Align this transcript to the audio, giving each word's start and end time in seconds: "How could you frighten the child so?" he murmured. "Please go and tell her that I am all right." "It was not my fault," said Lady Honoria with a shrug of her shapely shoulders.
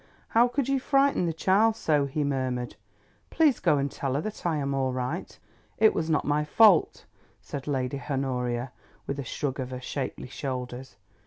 "How 0.29 0.47
could 0.47 0.67
you 0.67 0.79
frighten 0.79 1.27
the 1.27 1.31
child 1.31 1.75
so?" 1.75 2.07
he 2.07 2.23
murmured. 2.23 2.75
"Please 3.29 3.59
go 3.59 3.77
and 3.77 3.91
tell 3.91 4.15
her 4.15 4.21
that 4.21 4.47
I 4.47 4.57
am 4.57 4.73
all 4.73 4.91
right." 4.91 5.37
"It 5.77 5.93
was 5.93 6.09
not 6.09 6.25
my 6.25 6.43
fault," 6.43 7.05
said 7.39 7.67
Lady 7.67 8.01
Honoria 8.09 8.71
with 9.05 9.19
a 9.19 9.23
shrug 9.23 9.59
of 9.59 9.69
her 9.69 9.79
shapely 9.79 10.27
shoulders. 10.27 10.95